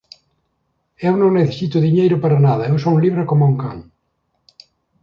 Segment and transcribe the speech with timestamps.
[1.07, 3.77] Eu non necesito diñeiro para nada, e son libre coma un can.